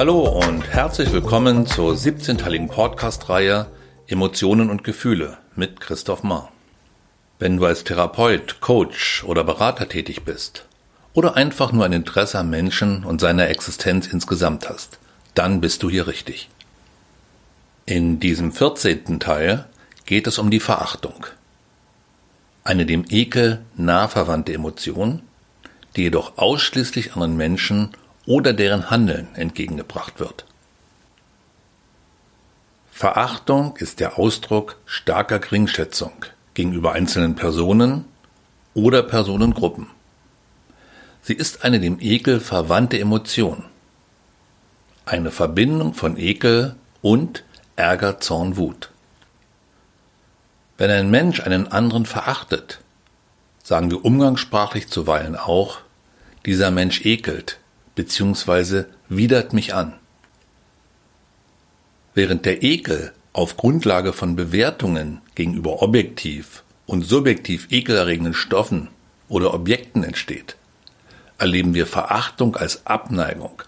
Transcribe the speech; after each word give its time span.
Hallo 0.00 0.20
und 0.22 0.66
herzlich 0.66 1.12
willkommen 1.12 1.66
zur 1.66 1.92
17-teiligen 1.92 2.68
Podcast-Reihe 2.68 3.66
Emotionen 4.06 4.70
und 4.70 4.82
Gefühle 4.82 5.36
mit 5.56 5.78
Christoph 5.78 6.22
Mahr. 6.22 6.50
Wenn 7.38 7.58
du 7.58 7.66
als 7.66 7.84
Therapeut, 7.84 8.62
Coach 8.62 9.22
oder 9.24 9.44
Berater 9.44 9.90
tätig 9.90 10.22
bist 10.24 10.64
oder 11.12 11.36
einfach 11.36 11.72
nur 11.72 11.84
ein 11.84 11.92
Interesse 11.92 12.38
am 12.38 12.48
Menschen 12.48 13.04
und 13.04 13.20
seiner 13.20 13.50
Existenz 13.50 14.06
insgesamt 14.06 14.70
hast, 14.70 14.98
dann 15.34 15.60
bist 15.60 15.82
du 15.82 15.90
hier 15.90 16.06
richtig. 16.06 16.48
In 17.84 18.20
diesem 18.20 18.52
14. 18.52 19.20
Teil 19.20 19.66
geht 20.06 20.26
es 20.26 20.38
um 20.38 20.50
die 20.50 20.60
Verachtung. 20.60 21.26
Eine 22.64 22.86
dem 22.86 23.04
Ekel 23.10 23.60
nah 23.76 24.08
verwandte 24.08 24.54
Emotion, 24.54 25.20
die 25.96 26.04
jedoch 26.04 26.38
ausschließlich 26.38 27.12
anderen 27.12 27.36
Menschen 27.36 27.90
oder 28.26 28.52
deren 28.52 28.90
Handeln 28.90 29.28
entgegengebracht 29.34 30.20
wird. 30.20 30.44
Verachtung 32.90 33.76
ist 33.78 33.98
der 33.98 34.18
Ausdruck 34.18 34.76
starker 34.84 35.38
Geringschätzung 35.38 36.12
gegenüber 36.52 36.92
einzelnen 36.92 37.34
Personen 37.34 38.04
oder 38.74 39.02
Personengruppen. 39.02 39.86
Sie 41.22 41.32
ist 41.32 41.64
eine 41.64 41.80
dem 41.80 41.98
Ekel 42.00 42.40
verwandte 42.40 42.98
Emotion. 42.98 43.64
Eine 45.06 45.30
Verbindung 45.30 45.94
von 45.94 46.18
Ekel 46.18 46.76
und 47.00 47.44
Ärger, 47.76 48.20
Zorn, 48.20 48.58
Wut. 48.58 48.90
Wenn 50.76 50.90
ein 50.90 51.10
Mensch 51.10 51.40
einen 51.40 51.68
anderen 51.68 52.04
verachtet, 52.04 52.80
sagen 53.62 53.90
wir 53.90 54.04
umgangssprachlich 54.04 54.88
zuweilen 54.88 55.36
auch, 55.36 55.78
dieser 56.44 56.70
Mensch 56.70 57.04
ekelt 57.06 57.59
bzw. 57.94 58.84
widert 59.08 59.52
mich 59.52 59.74
an. 59.74 59.94
Während 62.14 62.44
der 62.44 62.62
Ekel 62.62 63.12
auf 63.32 63.56
Grundlage 63.56 64.12
von 64.12 64.36
Bewertungen 64.36 65.20
gegenüber 65.34 65.82
objektiv 65.82 66.64
und 66.86 67.02
subjektiv 67.02 67.68
ekelerregenden 67.70 68.34
Stoffen 68.34 68.88
oder 69.28 69.54
Objekten 69.54 70.02
entsteht, 70.02 70.56
erleben 71.38 71.74
wir 71.74 71.86
Verachtung 71.86 72.56
als 72.56 72.86
Abneigung, 72.86 73.62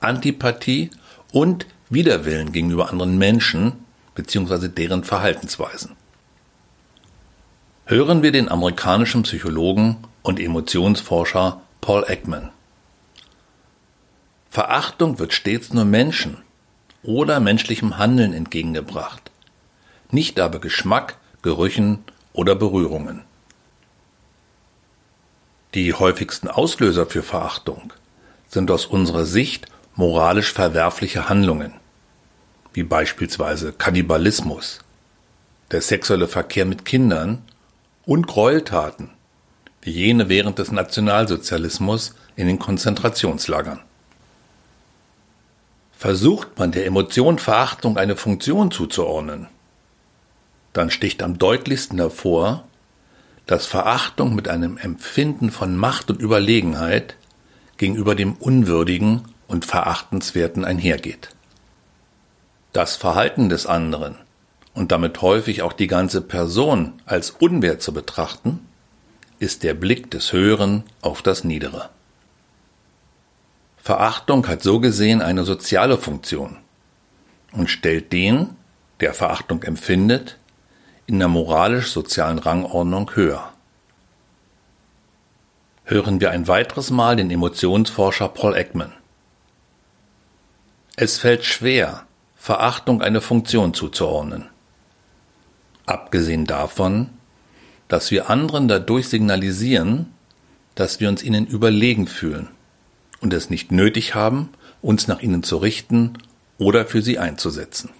Antipathie 0.00 0.90
und 1.32 1.66
Widerwillen 1.90 2.52
gegenüber 2.52 2.90
anderen 2.90 3.18
Menschen 3.18 3.72
bzw. 4.14 4.68
deren 4.68 5.04
Verhaltensweisen. 5.04 5.96
Hören 7.86 8.22
wir 8.22 8.32
den 8.32 8.50
amerikanischen 8.50 9.22
Psychologen 9.22 9.96
und 10.22 10.38
Emotionsforscher 10.38 11.62
Paul 11.80 12.04
Ekman. 12.06 12.50
Verachtung 14.58 15.20
wird 15.20 15.32
stets 15.34 15.72
nur 15.72 15.84
Menschen 15.84 16.38
oder 17.04 17.38
menschlichem 17.38 17.96
Handeln 17.96 18.32
entgegengebracht, 18.32 19.30
nicht 20.10 20.40
aber 20.40 20.58
Geschmack, 20.58 21.16
Gerüchen 21.42 22.00
oder 22.32 22.56
Berührungen. 22.56 23.22
Die 25.74 25.94
häufigsten 25.94 26.48
Auslöser 26.48 27.06
für 27.06 27.22
Verachtung 27.22 27.92
sind 28.48 28.72
aus 28.72 28.86
unserer 28.86 29.26
Sicht 29.26 29.66
moralisch 29.94 30.52
verwerfliche 30.52 31.28
Handlungen, 31.28 31.74
wie 32.72 32.82
beispielsweise 32.82 33.72
Kannibalismus, 33.72 34.80
der 35.70 35.82
sexuelle 35.82 36.26
Verkehr 36.26 36.64
mit 36.64 36.84
Kindern 36.84 37.44
und 38.06 38.26
Gräueltaten, 38.26 39.10
wie 39.82 39.92
jene 39.92 40.28
während 40.28 40.58
des 40.58 40.72
Nationalsozialismus 40.72 42.16
in 42.34 42.48
den 42.48 42.58
Konzentrationslagern. 42.58 43.84
Versucht 45.98 46.60
man 46.60 46.70
der 46.70 46.86
Emotion 46.86 47.40
Verachtung 47.40 47.96
eine 47.96 48.14
Funktion 48.14 48.70
zuzuordnen, 48.70 49.48
dann 50.72 50.92
sticht 50.92 51.24
am 51.24 51.38
deutlichsten 51.38 51.98
hervor, 51.98 52.62
dass 53.46 53.66
Verachtung 53.66 54.36
mit 54.36 54.46
einem 54.46 54.76
Empfinden 54.78 55.50
von 55.50 55.76
Macht 55.76 56.08
und 56.08 56.22
Überlegenheit 56.22 57.16
gegenüber 57.78 58.14
dem 58.14 58.34
Unwürdigen 58.34 59.22
und 59.48 59.64
Verachtenswerten 59.64 60.64
einhergeht. 60.64 61.30
Das 62.72 62.94
Verhalten 62.94 63.48
des 63.48 63.66
anderen 63.66 64.14
und 64.74 64.92
damit 64.92 65.20
häufig 65.20 65.62
auch 65.62 65.72
die 65.72 65.88
ganze 65.88 66.20
Person 66.20 66.92
als 67.06 67.30
unwert 67.30 67.82
zu 67.82 67.92
betrachten, 67.92 68.60
ist 69.40 69.64
der 69.64 69.74
Blick 69.74 70.12
des 70.12 70.32
Höheren 70.32 70.84
auf 71.02 71.22
das 71.22 71.42
Niedere. 71.42 71.90
Verachtung 73.88 74.46
hat 74.46 74.62
so 74.62 74.80
gesehen 74.80 75.22
eine 75.22 75.46
soziale 75.46 75.96
Funktion 75.96 76.58
und 77.52 77.70
stellt 77.70 78.12
den, 78.12 78.50
der 79.00 79.14
Verachtung 79.14 79.62
empfindet, 79.62 80.36
in 81.06 81.18
der 81.18 81.28
moralisch-sozialen 81.28 82.38
Rangordnung 82.38 83.10
höher. 83.14 83.50
Hören 85.84 86.20
wir 86.20 86.32
ein 86.32 86.48
weiteres 86.48 86.90
Mal 86.90 87.16
den 87.16 87.30
Emotionsforscher 87.30 88.28
Paul 88.28 88.58
Ekman. 88.58 88.92
Es 90.96 91.16
fällt 91.16 91.46
schwer, 91.46 92.04
Verachtung 92.36 93.00
eine 93.00 93.22
Funktion 93.22 93.72
zuzuordnen. 93.72 94.50
Abgesehen 95.86 96.44
davon, 96.44 97.08
dass 97.88 98.10
wir 98.10 98.28
anderen 98.28 98.68
dadurch 98.68 99.08
signalisieren, 99.08 100.12
dass 100.74 101.00
wir 101.00 101.08
uns 101.08 101.22
ihnen 101.22 101.46
überlegen 101.46 102.06
fühlen 102.06 102.50
und 103.20 103.32
es 103.32 103.50
nicht 103.50 103.72
nötig 103.72 104.14
haben, 104.14 104.50
uns 104.82 105.08
nach 105.08 105.20
ihnen 105.20 105.42
zu 105.42 105.56
richten 105.56 106.18
oder 106.58 106.86
für 106.86 107.02
sie 107.02 107.18
einzusetzen. 107.18 107.90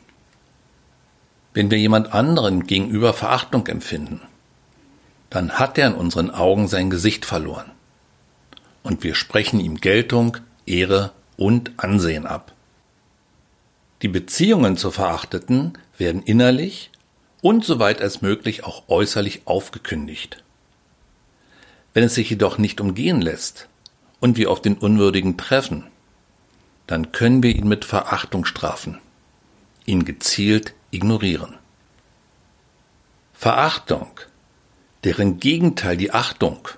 Wenn 1.54 1.70
wir 1.70 1.78
jemand 1.78 2.12
anderen 2.12 2.66
gegenüber 2.66 3.12
Verachtung 3.14 3.66
empfinden, 3.66 4.20
dann 5.30 5.52
hat 5.52 5.76
er 5.78 5.88
in 5.88 5.94
unseren 5.94 6.30
Augen 6.30 6.68
sein 6.68 6.90
Gesicht 6.90 7.24
verloren. 7.24 7.70
Und 8.82 9.02
wir 9.02 9.14
sprechen 9.14 9.60
ihm 9.60 9.76
Geltung, 9.76 10.38
Ehre 10.66 11.12
und 11.36 11.72
Ansehen 11.76 12.26
ab. 12.26 12.52
Die 14.02 14.08
Beziehungen 14.08 14.76
zur 14.76 14.92
Verachteten 14.92 15.72
werden 15.96 16.22
innerlich 16.22 16.90
und 17.42 17.64
soweit 17.64 18.00
als 18.00 18.22
möglich 18.22 18.64
auch 18.64 18.88
äußerlich 18.88 19.42
aufgekündigt. 19.46 20.42
Wenn 21.94 22.04
es 22.04 22.14
sich 22.14 22.30
jedoch 22.30 22.58
nicht 22.58 22.80
umgehen 22.80 23.20
lässt, 23.20 23.68
und 24.20 24.36
wir 24.36 24.50
auf 24.50 24.62
den 24.62 24.76
Unwürdigen 24.76 25.36
treffen, 25.36 25.84
dann 26.86 27.12
können 27.12 27.42
wir 27.42 27.54
ihn 27.54 27.68
mit 27.68 27.84
Verachtung 27.84 28.44
strafen, 28.44 28.98
ihn 29.84 30.04
gezielt 30.04 30.74
ignorieren. 30.90 31.54
Verachtung, 33.32 34.08
deren 35.04 35.38
Gegenteil 35.38 35.96
die 35.96 36.12
Achtung 36.12 36.68